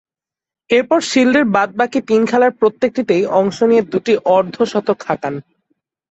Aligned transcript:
এরপর 0.69 0.99
শিল্ডের 1.03 1.45
বাদ-বাকী 1.55 1.99
তিন 2.09 2.21
খেলার 2.25 2.51
প্রত্যেকটিতেই 2.59 3.23
অংশ 3.39 3.57
নিয়ে 3.69 3.83
দুইটি 3.91 4.13
অর্ধ-শতক 4.35 4.97
হাঁকান। 5.07 5.35